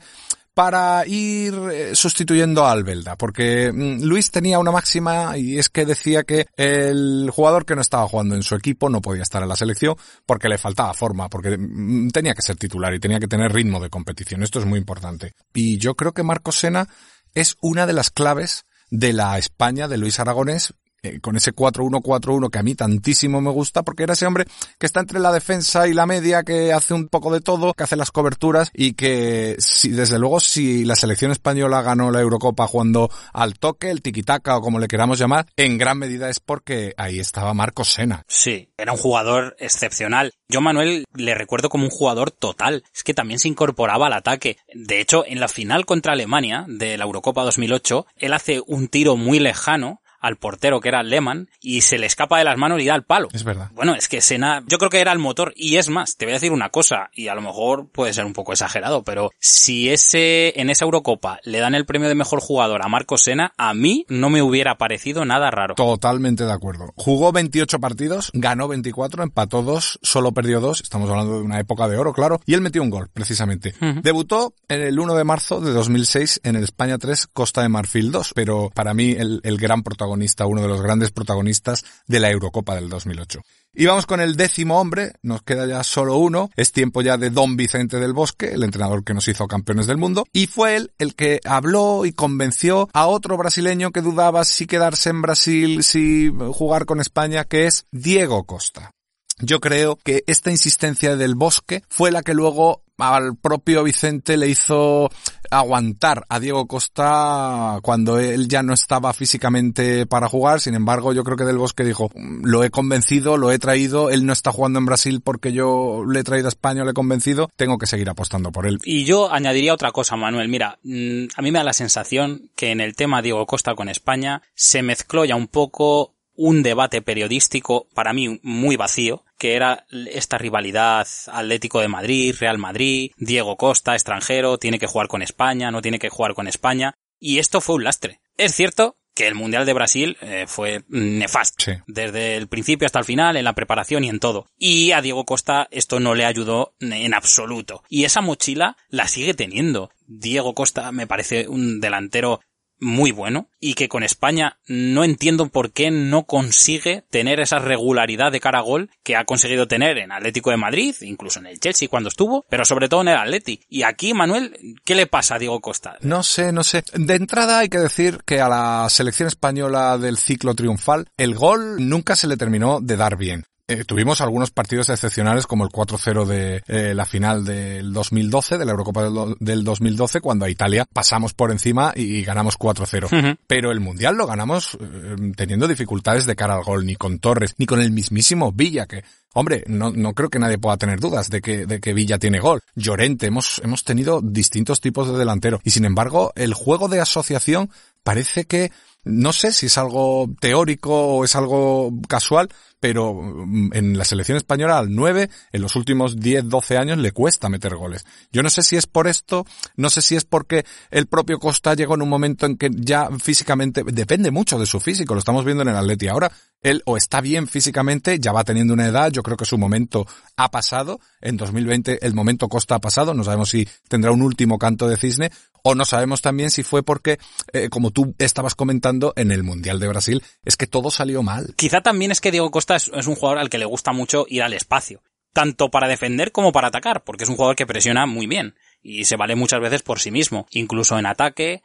para 0.57 1.05
ir 1.05 1.53
eh, 1.71 1.95
sustituyendo 1.95 2.65
a 2.65 2.71
Albelda, 2.71 3.15
porque 3.15 3.71
mm, 3.71 4.01
Luis 4.01 4.31
tenía 4.31 4.57
una 4.57 4.71
máxima 4.71 5.37
y 5.37 5.59
es 5.59 5.69
que 5.69 5.85
decía 5.85 6.23
que 6.23 6.47
el 6.57 7.29
jugador 7.31 7.63
que 7.63 7.75
no 7.75 7.81
estaba 7.81 8.07
jugando 8.07 8.33
en 8.33 8.41
su 8.41 8.55
equipo 8.55 8.89
no 8.89 8.99
podía 8.99 9.21
estar 9.21 9.43
en 9.43 9.49
la 9.49 9.55
selección 9.55 9.95
porque 10.25 10.49
le 10.49 10.57
faltaba 10.57 10.95
forma, 10.95 11.29
porque 11.29 11.59
mm, 11.59 12.09
tenía 12.09 12.33
que 12.33 12.41
ser 12.41 12.55
titular 12.55 12.91
y 12.91 12.99
tenía 12.99 13.19
que 13.19 13.27
tener 13.27 13.53
ritmo 13.53 13.79
de 13.79 13.91
competición. 13.91 14.41
Esto 14.41 14.57
es 14.57 14.65
muy 14.65 14.79
importante. 14.79 15.33
Y 15.53 15.77
yo 15.77 15.93
creo 15.93 16.13
que 16.13 16.23
Marcos 16.23 16.57
Sena 16.57 16.87
es 17.35 17.55
una 17.61 17.85
de 17.85 17.93
las 17.93 18.09
claves 18.09 18.65
de 18.89 19.13
la 19.13 19.37
España 19.37 19.87
de 19.87 19.99
Luis 19.99 20.19
Aragonés 20.19 20.73
eh, 21.07 21.19
con 21.21 21.35
ese 21.35 21.53
4-1-4-1 21.53 22.49
que 22.49 22.59
a 22.59 22.63
mí 22.63 22.75
tantísimo 22.75 23.41
me 23.41 23.51
gusta 23.51 23.83
porque 23.83 24.03
era 24.03 24.13
ese 24.13 24.25
hombre 24.25 24.45
que 24.77 24.85
está 24.85 24.99
entre 24.99 25.19
la 25.19 25.31
defensa 25.31 25.87
y 25.87 25.93
la 25.93 26.05
media, 26.05 26.43
que 26.43 26.73
hace 26.73 26.93
un 26.93 27.07
poco 27.07 27.33
de 27.33 27.41
todo, 27.41 27.73
que 27.73 27.83
hace 27.83 27.95
las 27.95 28.11
coberturas 28.11 28.71
y 28.73 28.93
que 28.93 29.55
si, 29.59 29.89
desde 29.89 30.19
luego 30.19 30.39
si 30.39 30.85
la 30.85 30.95
selección 30.95 31.31
española 31.31 31.81
ganó 31.81 32.11
la 32.11 32.21
Eurocopa 32.21 32.67
jugando 32.67 33.09
al 33.33 33.57
toque, 33.59 33.89
el 33.89 34.01
tiquitaca 34.01 34.57
o 34.57 34.61
como 34.61 34.79
le 34.79 34.87
queramos 34.87 35.19
llamar, 35.19 35.47
en 35.55 35.77
gran 35.77 35.97
medida 35.97 36.29
es 36.29 36.39
porque 36.39 36.93
ahí 36.97 37.19
estaba 37.19 37.53
Marcos 37.53 37.89
Sena. 37.93 38.23
Sí, 38.27 38.69
era 38.77 38.91
un 38.91 38.97
jugador 38.97 39.55
excepcional. 39.59 40.33
Yo 40.49 40.61
Manuel 40.61 41.05
le 41.13 41.35
recuerdo 41.35 41.69
como 41.69 41.85
un 41.85 41.89
jugador 41.89 42.31
total. 42.31 42.83
Es 42.93 43.03
que 43.03 43.13
también 43.13 43.39
se 43.39 43.47
incorporaba 43.47 44.07
al 44.07 44.13
ataque. 44.13 44.57
De 44.73 45.01
hecho, 45.01 45.25
en 45.25 45.39
la 45.39 45.47
final 45.47 45.85
contra 45.85 46.13
Alemania 46.13 46.65
de 46.67 46.97
la 46.97 47.05
Eurocopa 47.05 47.43
2008, 47.43 48.05
él 48.17 48.33
hace 48.33 48.61
un 48.65 48.87
tiro 48.87 49.17
muy 49.17 49.39
lejano 49.39 50.01
al 50.19 50.37
portero 50.37 50.79
que 50.79 50.89
era 50.89 51.03
Lehmann 51.03 51.49
y 51.61 51.81
se 51.81 51.97
le 51.97 52.05
escapa 52.05 52.37
de 52.37 52.43
las 52.43 52.57
manos 52.57 52.81
y 52.81 52.85
da 52.85 52.93
al 52.93 53.03
palo. 53.03 53.29
Es 53.33 53.43
verdad. 53.43 53.71
Bueno, 53.73 53.95
es 53.95 54.07
que 54.07 54.21
Sena, 54.21 54.63
yo 54.67 54.77
creo 54.77 54.89
que 54.89 54.99
era 54.99 55.11
el 55.11 55.19
motor. 55.19 55.53
Y 55.55 55.77
es 55.77 55.89
más, 55.89 56.17
te 56.17 56.25
voy 56.25 56.33
a 56.33 56.35
decir 56.35 56.51
una 56.51 56.69
cosa, 56.69 57.09
y 57.13 57.27
a 57.27 57.35
lo 57.35 57.41
mejor 57.41 57.87
puede 57.89 58.13
ser 58.13 58.25
un 58.25 58.33
poco 58.33 58.51
exagerado, 58.53 59.03
pero 59.03 59.31
si 59.39 59.89
ese, 59.89 60.59
en 60.59 60.69
esa 60.69 60.85
Eurocopa 60.85 61.39
le 61.43 61.59
dan 61.59 61.75
el 61.75 61.85
premio 61.85 62.09
de 62.09 62.15
mejor 62.15 62.39
jugador 62.39 62.83
a 62.83 62.87
Marcos 62.87 63.23
Sena, 63.23 63.53
a 63.57 63.73
mí 63.73 64.05
no 64.09 64.29
me 64.29 64.41
hubiera 64.41 64.77
parecido 64.77 65.25
nada 65.25 65.51
raro. 65.51 65.75
Totalmente 65.75 66.45
de 66.45 66.51
acuerdo. 66.51 66.93
Jugó 66.95 67.31
28 67.31 67.79
partidos, 67.79 68.31
ganó 68.33 68.67
24, 68.67 69.23
empató 69.23 69.61
2, 69.63 69.99
solo 70.01 70.31
perdió 70.31 70.59
2. 70.59 70.81
Estamos 70.81 71.09
hablando 71.09 71.37
de 71.37 71.43
una 71.43 71.59
época 71.59 71.87
de 71.87 71.97
oro, 71.97 72.13
claro. 72.13 72.39
Y 72.45 72.53
él 72.53 72.61
metió 72.61 72.81
un 72.81 72.89
gol, 72.89 73.09
precisamente. 73.11 73.73
Debutó 74.01 74.53
en 74.67 74.81
el 74.81 74.99
1 74.99 75.15
de 75.15 75.23
marzo 75.23 75.61
de 75.61 75.71
2006 75.71 76.41
en 76.43 76.55
el 76.55 76.63
España 76.63 76.97
3, 76.97 77.27
Costa 77.27 77.61
de 77.61 77.69
Marfil 77.69 78.11
2. 78.11 78.31
Pero 78.35 78.69
para 78.73 78.93
mí 78.93 79.11
el, 79.11 79.41
el 79.43 79.57
gran 79.57 79.83
protagonista, 79.83 80.06
uno 80.07 80.61
de 80.61 80.67
los 80.67 80.81
grandes 80.81 81.11
protagonistas 81.11 81.85
de 82.07 82.19
la 82.19 82.29
Eurocopa 82.29 82.75
del 82.75 82.89
2008. 82.89 83.41
Y 83.73 83.85
vamos 83.85 84.07
con 84.07 84.19
el 84.21 84.35
décimo 84.35 84.79
hombre, 84.79 85.13
nos 85.21 85.43
queda 85.43 85.67
ya 85.67 85.83
solo 85.83 86.17
uno, 86.17 86.49
es 86.55 86.71
tiempo 86.71 87.03
ya 87.03 87.17
de 87.17 87.29
Don 87.29 87.55
Vicente 87.57 87.99
del 87.99 88.13
Bosque, 88.13 88.53
el 88.53 88.63
entrenador 88.63 89.03
que 89.03 89.13
nos 89.13 89.27
hizo 89.27 89.47
campeones 89.47 89.85
del 89.85 89.97
mundo, 89.97 90.25
y 90.33 90.47
fue 90.47 90.75
él 90.75 90.91
el 90.97 91.13
que 91.13 91.39
habló 91.45 92.05
y 92.05 92.11
convenció 92.11 92.89
a 92.93 93.05
otro 93.05 93.37
brasileño 93.37 93.91
que 93.91 94.01
dudaba 94.01 94.45
si 94.45 94.65
quedarse 94.65 95.11
en 95.11 95.21
Brasil, 95.21 95.83
si 95.83 96.31
jugar 96.53 96.85
con 96.85 96.99
España, 96.99 97.43
que 97.43 97.67
es 97.67 97.85
Diego 97.91 98.45
Costa. 98.45 98.91
yo 99.39 99.59
creo 99.59 99.95
que 99.97 100.23
esta 100.25 100.49
insistencia 100.49 101.15
del 101.15 101.35
bosque 101.35 101.83
fue 101.87 102.09
la 102.09 102.23
que 102.23 102.33
luego 102.33 102.81
al 102.97 103.35
propio 103.37 103.83
Vicente 103.83 104.37
le 104.37 104.49
hizo 104.49 105.09
aguantar 105.49 106.25
a 106.29 106.39
Diego 106.39 106.67
Costa 106.67 107.79
cuando 107.81 108.19
él 108.19 108.47
ya 108.47 108.63
no 108.63 108.73
estaba 108.73 109.13
físicamente 109.13 110.05
para 110.05 110.27
jugar. 110.27 110.59
Sin 110.59 110.73
embargo, 110.73 111.13
yo 111.13 111.23
creo 111.23 111.37
que 111.37 111.43
Del 111.43 111.57
Bosque 111.57 111.83
dijo, 111.83 112.09
lo 112.15 112.63
he 112.63 112.69
convencido, 112.69 113.37
lo 113.37 113.51
he 113.51 113.59
traído, 113.59 114.09
él 114.09 114.25
no 114.25 114.33
está 114.33 114.51
jugando 114.51 114.79
en 114.79 114.85
Brasil 114.85 115.21
porque 115.23 115.53
yo 115.53 116.03
le 116.05 116.19
he 116.19 116.23
traído 116.23 116.47
a 116.47 116.49
España, 116.49 116.83
lo 116.83 116.91
he 116.91 116.93
convencido, 116.93 117.49
tengo 117.55 117.77
que 117.77 117.85
seguir 117.85 118.09
apostando 118.09 118.51
por 118.51 118.65
él. 118.65 118.79
Y 118.83 119.05
yo 119.05 119.31
añadiría 119.31 119.73
otra 119.73 119.91
cosa, 119.91 120.15
Manuel. 120.15 120.49
Mira, 120.49 120.79
mm, 120.83 121.25
a 121.35 121.41
mí 121.41 121.51
me 121.51 121.59
da 121.59 121.63
la 121.63 121.73
sensación 121.73 122.49
que 122.55 122.71
en 122.71 122.81
el 122.81 122.95
tema 122.95 123.21
Diego 123.21 123.45
Costa 123.45 123.75
con 123.75 123.89
España 123.89 124.41
se 124.55 124.83
mezcló 124.83 125.25
ya 125.25 125.35
un 125.35 125.47
poco 125.47 126.16
un 126.37 126.63
debate 126.63 127.01
periodístico 127.01 127.87
para 127.93 128.13
mí 128.13 128.39
muy 128.43 128.77
vacío, 128.77 129.25
que 129.37 129.55
era 129.55 129.85
esta 129.89 130.37
rivalidad 130.37 131.07
Atlético 131.27 131.81
de 131.81 131.89
Madrid, 131.89 132.35
Real 132.39 132.57
Madrid, 132.57 133.11
Diego 133.17 133.57
Costa, 133.57 133.93
extranjero, 133.93 134.57
tiene 134.57 134.79
que 134.79 134.87
jugar 134.87 135.07
con 135.07 135.21
España, 135.21 135.71
no 135.71 135.81
tiene 135.81 135.99
que 135.99 136.09
jugar 136.09 136.35
con 136.35 136.47
España, 136.47 136.93
y 137.19 137.39
esto 137.39 137.59
fue 137.59 137.75
un 137.75 137.83
lastre. 137.83 138.21
Es 138.37 138.53
cierto 138.53 138.97
que 139.17 139.25
el 139.25 139.33
Mundial 139.33 139.65
de 139.65 139.73
Brasil 139.73 140.15
eh, 140.21 140.45
fue 140.47 140.83
nefasto. 140.89 141.65
Desde 141.87 142.37
el 142.37 142.47
principio 142.47 142.85
hasta 142.85 142.99
el 142.99 143.05
final, 143.05 143.35
en 143.35 143.45
la 143.45 143.53
preparación 143.53 144.03
y 144.03 144.09
en 144.09 144.19
todo. 144.19 144.45
Y 144.59 144.91
a 144.91 145.01
Diego 145.01 145.25
Costa 145.25 145.67
esto 145.71 145.99
no 145.99 146.13
le 146.13 146.23
ayudó 146.23 146.75
en 146.79 147.15
absoluto. 147.15 147.83
Y 147.89 148.03
esa 148.03 148.21
mochila 148.21 148.77
la 148.89 149.07
sigue 149.07 149.33
teniendo. 149.33 149.89
Diego 150.05 150.53
Costa 150.53 150.91
me 150.91 151.07
parece 151.07 151.47
un 151.47 151.79
delantero 151.79 152.41
muy 152.79 153.11
bueno 153.11 153.49
y 153.59 153.73
que 153.73 153.89
con 153.89 154.03
España 154.03 154.59
no 154.67 155.03
entiendo 155.03 155.49
por 155.49 155.71
qué 155.71 155.91
no 155.91 156.25
consigue 156.25 157.05
tener 157.09 157.39
esa 157.39 157.59
regularidad 157.59 158.31
de 158.31 158.39
cara 158.39 158.59
a 158.59 158.63
gol 158.63 158.89
que 159.03 159.15
ha 159.15 159.25
conseguido 159.25 159.67
tener 159.67 159.97
en 159.97 160.11
Atlético 160.11 160.51
de 160.51 160.57
Madrid, 160.57 160.95
incluso 161.01 161.39
en 161.39 161.47
el 161.47 161.59
Chelsea 161.59 161.89
cuando 161.89 162.09
estuvo, 162.09 162.45
pero 162.49 162.65
sobre 162.65 162.89
todo 162.89 163.01
en 163.01 163.09
el 163.09 163.17
Atleti. 163.17 163.61
Y 163.69 163.83
aquí, 163.83 164.13
Manuel, 164.13 164.57
¿qué 164.83 164.95
le 164.95 165.07
pasa 165.07 165.35
a 165.35 165.39
Diego 165.39 165.59
Costa? 165.61 165.97
No 166.01 166.23
sé, 166.23 166.51
no 166.51 166.63
sé. 166.63 166.83
De 166.93 167.15
entrada 167.15 167.59
hay 167.59 167.69
que 167.69 167.79
decir 167.79 168.19
que 168.25 168.41
a 168.41 168.49
la 168.49 168.87
selección 168.89 169.27
española 169.27 169.97
del 169.97 170.17
ciclo 170.17 170.53
triunfal 170.53 171.07
el 171.17 171.35
gol 171.35 171.87
nunca 171.87 172.15
se 172.15 172.27
le 172.27 172.37
terminó 172.37 172.79
de 172.81 172.97
dar 172.97 173.17
bien. 173.17 173.45
Eh, 173.69 173.83
tuvimos 173.83 174.21
algunos 174.21 174.49
partidos 174.49 174.87
excepcionales 174.87 175.45
como 175.45 175.65
el 175.65 175.69
4-0 175.69 176.25
de 176.25 176.63
eh, 176.67 176.93
la 176.93 177.05
final 177.05 177.43
del 177.43 177.91
2012, 177.91 178.57
de 178.57 178.63
la 178.63 178.71
Eurocopa 178.71 179.03
del, 179.03 179.35
del 179.41 179.65
2012, 179.65 180.21
cuando 180.21 180.45
a 180.45 180.49
Italia 180.49 180.85
pasamos 180.91 181.33
por 181.33 181.51
encima 181.51 181.91
y, 181.93 182.23
ganamos 182.23 182.57
4-0. 182.57 183.37
Pero 183.45 183.71
el 183.71 183.81
Mundial 183.81 184.15
lo 184.15 184.25
ganamos 184.25 184.77
eh, 184.79 185.15
teniendo 185.35 185.67
dificultades 185.67 186.25
de 186.25 186.37
cara 186.37 186.55
al 186.55 186.63
gol, 186.63 186.85
ni 186.85 186.95
con 186.95 187.19
Torres, 187.19 187.55
ni 187.57 187.65
con 187.65 187.81
el 187.81 187.91
mismísimo 187.91 188.53
Villa, 188.53 188.85
que 188.85 189.03
Hombre, 189.33 189.63
no, 189.67 189.91
no 189.91 190.13
creo 190.13 190.29
que 190.29 190.39
nadie 190.39 190.57
pueda 190.57 190.77
tener 190.77 190.99
dudas 190.99 191.29
de 191.29 191.41
que, 191.41 191.67
de 191.67 191.79
que 191.79 191.93
Villa 191.93 192.17
tiene 192.17 192.39
gol. 192.39 192.61
Llorente, 192.73 193.27
hemos, 193.27 193.61
hemos 193.63 193.83
tenido 193.83 194.19
distintos 194.19 194.81
tipos 194.81 195.11
de 195.11 195.19
delantero. 195.19 195.59
Y 195.63 195.69
sin 195.69 195.85
embargo, 195.85 196.31
el 196.35 196.55
juego 196.55 196.87
de 196.87 197.01
asociación 197.01 197.69
parece 198.01 198.45
que 198.45 198.71
no 199.07 199.33
sé 199.33 199.51
si 199.51 199.67
es 199.67 199.77
algo 199.77 200.29
teórico 200.39 200.91
o 200.91 201.25
es 201.25 201.35
algo 201.35 201.91
casual, 202.07 202.49
pero 202.79 203.13
mm, 203.13 203.71
en 203.73 203.97
la 203.97 204.05
selección 204.05 204.37
española 204.37 204.77
al 204.77 204.93
9, 204.93 205.29
en 205.51 205.61
los 205.61 205.75
últimos 205.75 206.19
10, 206.19 206.47
12 206.49 206.77
años 206.77 206.97
le 206.97 207.11
cuesta 207.11 207.49
meter 207.49 207.75
goles. 207.75 208.05
Yo 208.31 208.43
no 208.43 208.49
sé 208.49 208.61
si 208.61 208.75
es 208.75 208.87
por 208.87 209.07
esto, 209.07 209.45
no 209.75 209.89
sé 209.89 210.01
si 210.01 210.15
es 210.15 210.25
porque 210.25 210.65
el 210.91 211.07
propio 211.07 211.39
Costa 211.39 211.73
llegó 211.73 211.95
en 211.95 212.03
un 212.03 212.09
momento 212.09 212.45
en 212.45 212.57
que 212.57 212.69
ya 212.71 213.09
físicamente, 213.19 213.83
depende 213.83 214.31
mucho 214.31 214.59
de 214.59 214.65
su 214.65 214.79
físico, 214.79 215.13
lo 215.13 215.19
estamos 215.19 215.45
viendo 215.45 215.63
en 215.63 215.69
el 215.69 215.75
Atleti 215.75 216.07
ahora, 216.07 216.31
él 216.61 216.81
o 216.85 216.97
está 216.97 217.21
bien 217.21 217.47
físicamente, 217.47 218.19
ya 218.19 218.31
va 218.31 218.43
teniendo 218.43 218.73
una 218.73 218.87
edad, 218.87 219.11
yo 219.11 219.23
creo 219.23 219.37
que 219.37 219.45
su 219.45 219.57
momento 219.57 220.07
ha 220.35 220.49
pasado, 220.49 220.99
en 221.21 221.37
2020 221.37 222.05
el 222.05 222.13
momento 222.13 222.47
Costa 222.47 222.75
ha 222.75 222.79
pasado, 222.79 223.13
no 223.13 223.23
sabemos 223.23 223.49
si 223.49 223.67
tendrá 223.87 224.11
un 224.11 224.21
último 224.21 224.57
canto 224.57 224.87
de 224.87 224.97
cisne, 224.97 225.31
o 225.67 225.75
no 225.75 225.83
sabemos 225.83 226.21
también 226.21 226.49
si 226.49 226.63
fue 226.63 226.81
porque, 226.81 227.19
eh, 227.51 227.67
como 227.67 227.91
tú 227.91 228.15
estabas 228.19 228.55
comentando 228.55 229.11
en 229.17 229.31
el 229.31 229.43
Mundial 229.43 229.81
de 229.81 229.89
Brasil, 229.89 230.23
es 230.45 230.55
que 230.55 230.65
todo 230.65 230.91
salió 230.91 231.23
mal. 231.23 231.53
Quizá 231.57 231.81
también 231.81 232.09
es 232.09 232.21
que 232.21 232.31
Diego 232.31 232.51
Costa 232.51 232.77
es, 232.77 232.87
un 232.87 233.15
jugador 233.15 233.39
al 233.39 233.49
que 233.49 233.57
le 233.57 233.65
gusta 233.65 233.91
mucho 233.91 234.25
ir 234.29 234.43
al 234.43 234.53
espacio, 234.53 235.03
tanto 235.33 235.69
para 235.69 235.89
defender 235.89 236.31
como 236.31 236.53
para 236.53 236.69
atacar, 236.69 237.03
porque 237.03 237.25
es 237.25 237.29
un 237.29 237.35
jugador 237.35 237.57
que 237.57 237.67
presiona 237.67 238.05
muy 238.05 238.27
bien 238.27 238.55
y 238.81 239.03
se 239.03 239.17
vale 239.17 239.35
muchas 239.35 239.59
veces 239.59 239.83
por 239.83 239.99
sí 239.99 240.09
mismo. 240.09 240.47
Incluso 240.51 240.97
en 240.97 241.05
ataque, 241.05 241.63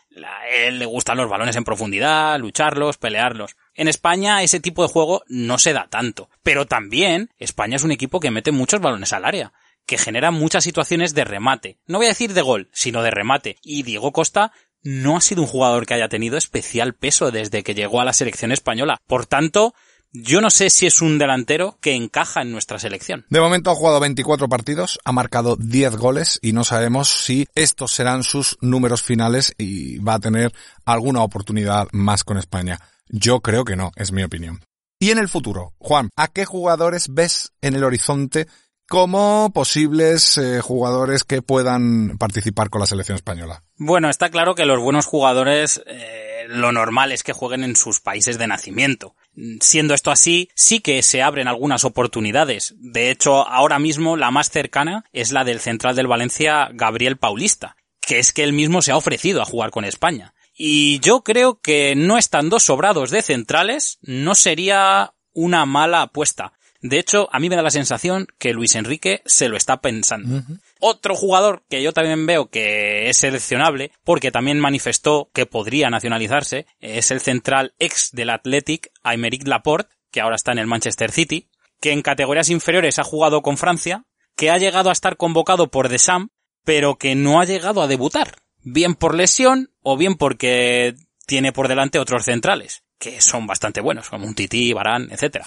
él 0.67 0.81
le 0.81 0.87
gustan 0.87 1.19
los 1.19 1.31
balones 1.31 1.55
en 1.55 1.63
profundidad, 1.63 2.41
lucharlos, 2.41 2.99
pelearlos. 2.99 3.55
En 3.75 3.87
España 3.87 4.43
ese 4.43 4.59
tipo 4.59 4.83
de 4.83 4.89
juego 4.89 5.23
no 5.29 5.59
se 5.59 5.75
da 5.75 5.87
tanto. 5.89 6.29
Pero 6.43 6.67
también 6.67 7.31
España 7.39 7.77
es 7.77 7.85
un 7.85 7.93
equipo 7.93 8.19
que 8.19 8.33
mete 8.33 8.51
muchos 8.51 8.81
balones 8.81 9.13
al 9.13 9.25
área 9.25 9.53
que 9.93 9.99
genera 9.99 10.31
muchas 10.31 10.65
situaciones 10.65 11.13
de 11.13 11.25
remate. 11.25 11.77
No 11.87 11.99
voy 11.99 12.07
a 12.07 12.17
decir 12.17 12.33
de 12.33 12.41
gol, 12.41 12.71
sino 12.73 13.03
de 13.03 13.11
remate. 13.11 13.59
Y 13.63 13.83
Diego 13.83 14.11
Costa 14.11 14.51
no 14.83 15.19
ha 15.19 15.21
sido 15.21 15.43
un 15.43 15.47
jugador 15.49 15.85
que 15.85 15.93
haya 15.93 16.09
tenido 16.09 16.39
especial 16.39 16.95
peso 16.95 17.31
desde 17.31 17.63
que 17.63 17.75
llegó 17.75 18.01
a 18.01 18.07
la 18.07 18.15
selección 18.15 18.53
española. 18.53 18.97
Por 19.07 19.27
tanto, 19.27 19.75
yo 20.11 20.41
no 20.41 20.49
sé 20.49 20.71
si 20.71 20.87
es 20.87 21.03
un 21.03 21.19
delantero 21.19 21.77
que 21.83 21.95
encaja 21.95 22.41
en 22.41 22.53
nuestra 22.53 22.79
selección. 22.79 23.27
De 23.29 23.43
momento 23.43 23.71
ha 23.71 23.75
jugado 23.75 24.01
24 24.01 24.49
partidos, 24.49 24.99
ha 25.05 25.13
marcado 25.13 25.57
10 25.57 25.97
goles 25.97 26.39
y 26.41 26.55
no 26.55 26.65
sabemos 26.65 27.11
si 27.11 27.47
estos 27.55 27.93
serán 27.93 28.23
sus 28.23 28.57
números 28.63 29.03
finales 29.03 29.53
y 29.59 29.99
va 29.99 30.15
a 30.15 30.21
tener 30.21 30.55
alguna 30.87 31.21
oportunidad 31.21 31.89
más 31.93 32.25
con 32.25 32.39
España. 32.39 32.81
Yo 33.11 33.41
creo 33.41 33.67
que 33.67 33.77
no, 33.77 33.93
es 33.97 34.11
mi 34.11 34.23
opinión. 34.23 34.63
Y 34.99 35.11
en 35.11 35.19
el 35.19 35.29
futuro, 35.29 35.75
Juan, 35.79 36.09
¿a 36.17 36.29
qué 36.29 36.47
jugadores 36.47 37.13
ves 37.13 37.53
en 37.61 37.75
el 37.75 37.85
horizonte 37.85 38.47
como 38.89 39.51
posibles 39.53 40.39
eh, 40.39 40.61
jugadores 40.61 41.25
que 41.25 41.43
puedan 41.43 42.19
participar 42.19 42.71
con 42.71 42.81
la 42.81 42.87
selección 42.87 43.17
española. 43.17 43.65
Bueno, 43.77 44.11
está 44.11 44.31
claro 44.31 44.55
que 44.55 44.67
los 44.67 44.81
buenos 44.81 45.07
jugadores 45.07 45.83
eh, 45.87 46.45
lo 46.49 46.73
normal 46.73 47.13
es 47.13 47.23
que 47.23 47.33
jueguen 47.33 47.65
en 47.65 47.77
sus 47.77 48.01
países 48.01 48.39
de 48.39 48.47
nacimiento. 48.47 49.15
Siendo 49.61 49.95
esto 49.95 50.11
así, 50.11 50.51
sí 50.55 50.81
que 50.81 51.03
se 51.03 51.23
abren 51.23 51.49
algunas 51.49 51.85
oportunidades. 51.85 52.75
De 52.79 53.11
hecho, 53.11 53.49
ahora 53.49 53.79
mismo 53.79 54.17
la 54.17 54.31
más 54.31 54.51
cercana 54.51 55.05
es 55.13 55.33
la 55.33 55.45
del 55.45 55.61
central 55.61 55.97
del 55.97 56.07
Valencia, 56.07 56.69
Gabriel 56.73 57.17
Paulista, 57.17 57.77
que 58.01 58.19
es 58.19 58.33
que 58.33 58.45
él 58.45 58.53
mismo 58.53 58.83
se 58.83 58.93
ha 58.93 58.97
ofrecido 58.97 59.41
a 59.41 59.47
jugar 59.47 59.71
con 59.71 59.85
España. 59.85 60.35
Y 60.55 61.01
yo 61.01 61.25
creo 61.25 61.61
que 61.61 61.95
no 61.97 62.19
estando 62.19 62.61
sobrados 62.61 63.11
de 63.11 63.23
centrales, 63.23 63.99
no 64.03 64.35
sería 64.35 65.15
una 65.33 65.65
mala 65.65 66.03
apuesta. 66.03 66.53
De 66.83 66.99
hecho, 66.99 67.29
a 67.33 67.39
mí 67.39 67.49
me 67.49 67.55
da 67.55 67.63
la 67.63 67.71
sensación 67.71 68.27
que 68.39 68.53
Luis 68.53 68.75
Enrique 68.75 69.23
se 69.25 69.49
lo 69.49 69.57
está 69.57 69.81
pensando. 69.81 70.43
Otro 70.81 71.15
jugador 71.15 71.63
que 71.71 71.81
yo 71.81 71.93
también 71.93 72.27
veo 72.27 72.51
que 72.51 73.09
es 73.09 73.19
seleccionable, 73.19 73.93
porque 74.03 74.33
también 74.33 74.59
manifestó 74.59 75.31
que 75.33 75.47
podría 75.47 75.91
nacionalizarse, 75.91 76.67
es 76.81 77.13
el 77.13 77.21
central 77.21 77.75
ex 77.79 78.11
del 78.13 78.31
Athletic, 78.31 78.91
Aymeric 79.05 79.47
Laporte, 79.47 79.95
que 80.11 80.21
ahora 80.21 80.35
está 80.35 80.51
en 80.51 80.59
el 80.59 80.67
Manchester 80.67 81.13
City, 81.13 81.49
que 81.81 81.93
en 81.93 82.03
categorías 82.03 82.51
inferiores 82.51 82.99
ha 82.99 83.05
jugado 83.05 83.43
con 83.43 83.57
Francia, 83.57 84.05
que 84.37 84.51
ha 84.51 84.59
llegado 84.59 84.91
a 84.91 84.93
estar 84.93 85.17
convocado 85.17 85.71
por 85.71 85.89
The 85.89 86.01
Sam, 86.01 86.31
pero 86.65 86.97
que 86.97 87.15
no 87.15 87.41
ha 87.41 87.45
llegado 87.45 87.81
a 87.81 87.87
debutar. 87.87 88.37
Bien 88.65 88.97
por 88.97 89.15
lesión 89.15 89.71
o 89.83 89.97
bien 89.97 90.17
porque 90.17 90.97
tiene 91.27 91.53
por 91.53 91.69
delante 91.69 92.01
otros 92.01 92.25
centrales 92.25 92.83
que 93.03 93.21
son 93.21 93.49
bastante 93.49 93.81
buenos, 93.81 94.09
como 94.09 94.29
un 94.29 94.37
Titi, 94.37 94.73
Barán, 94.73 95.09
etc. 95.11 95.45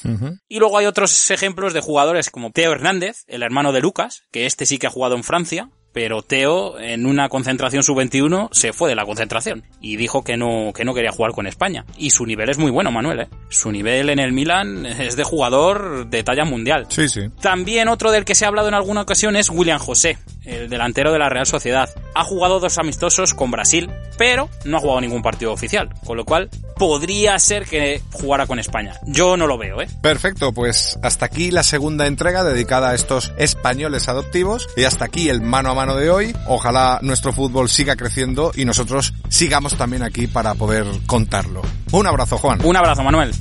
Y 0.49 0.59
luego 0.59 0.77
hay 0.77 0.87
otros 0.87 1.31
ejemplos 1.31 1.73
de 1.73 1.79
jugadores 1.79 2.29
como 2.29 2.51
Teo 2.51 2.73
Hernández, 2.73 3.23
el 3.27 3.43
hermano 3.43 3.71
de 3.71 3.79
Lucas, 3.79 4.23
que 4.29 4.45
este 4.45 4.65
sí 4.65 4.77
que 4.77 4.87
ha 4.87 4.89
jugado 4.89 5.15
en 5.15 5.23
Francia, 5.23 5.69
pero 5.95 6.21
Teo 6.23 6.77
en 6.77 7.05
una 7.05 7.29
concentración 7.29 7.81
sub-21 7.81 8.49
se 8.51 8.73
fue 8.73 8.89
de 8.89 8.95
la 8.95 9.05
concentración 9.05 9.63
y 9.79 9.95
dijo 9.95 10.25
que 10.25 10.35
no, 10.35 10.73
que 10.75 10.83
no 10.83 10.93
quería 10.93 11.13
jugar 11.13 11.31
con 11.31 11.47
España. 11.47 11.85
Y 11.97 12.09
su 12.09 12.25
nivel 12.25 12.49
es 12.49 12.57
muy 12.57 12.69
bueno, 12.69 12.91
Manuel, 12.91 13.21
¿eh? 13.21 13.27
Su 13.47 13.71
nivel 13.71 14.09
en 14.09 14.19
el 14.19 14.33
Milan 14.33 14.85
es 14.85 15.15
de 15.15 15.23
jugador 15.23 16.09
de 16.09 16.21
talla 16.21 16.43
mundial. 16.43 16.87
Sí, 16.89 17.07
sí. 17.07 17.21
También 17.39 17.87
otro 17.87 18.11
del 18.11 18.25
que 18.25 18.35
se 18.35 18.43
ha 18.43 18.49
hablado 18.49 18.67
en 18.67 18.73
alguna 18.73 19.03
ocasión 19.03 19.37
es 19.37 19.49
William 19.49 19.79
José, 19.79 20.17
el 20.43 20.67
delantero 20.67 21.13
de 21.13 21.19
la 21.19 21.29
Real 21.29 21.45
Sociedad. 21.45 21.89
Ha 22.13 22.25
jugado 22.25 22.59
dos 22.59 22.77
amistosos 22.77 23.33
con 23.33 23.49
Brasil, 23.49 23.89
pero 24.17 24.49
no 24.65 24.75
ha 24.75 24.81
jugado 24.81 24.99
ningún 24.99 25.21
partido 25.21 25.53
oficial, 25.53 25.89
con 26.05 26.17
lo 26.17 26.25
cual 26.25 26.49
podría 26.75 27.39
ser 27.39 27.65
que 27.65 28.01
jugara 28.11 28.47
con 28.47 28.59
España. 28.59 28.99
Yo 29.05 29.37
no 29.37 29.47
lo 29.47 29.57
veo, 29.57 29.81
¿eh? 29.81 29.87
Perfecto, 30.01 30.51
pues 30.51 30.99
hasta 31.01 31.25
aquí 31.25 31.51
la 31.51 31.63
segunda 31.63 32.05
entrega 32.05 32.43
dedicada 32.43 32.89
a 32.89 32.95
estos 32.95 33.31
españoles 33.37 34.09
adoptivos 34.09 34.67
y 34.75 34.83
hasta 34.83 35.05
aquí 35.05 35.29
el 35.29 35.41
mano 35.41 35.71
a 35.71 35.73
mano 35.73 35.84
de 35.93 36.09
hoy. 36.09 36.35
Ojalá 36.47 36.99
nuestro 37.03 37.31
fútbol 37.33 37.69
siga 37.69 37.95
creciendo 37.95 38.51
y 38.55 38.65
nosotros 38.65 39.13
sigamos 39.29 39.77
también 39.77 40.01
aquí 40.01 40.25
para 40.25 40.55
poder 40.55 40.85
contarlo. 41.05 41.61
Un 41.91 42.07
abrazo, 42.07 42.37
Juan. 42.37 42.59
Un 42.63 42.75
abrazo, 42.75 43.03
Manuel. 43.03 43.31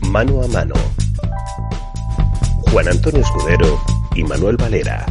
Mano 0.00 0.42
a 0.42 0.48
mano. 0.48 0.74
Juan 2.70 2.88
Antonio 2.88 3.20
Escudero 3.20 3.84
y 4.14 4.22
Manuel 4.24 4.56
Valera. 4.56 5.04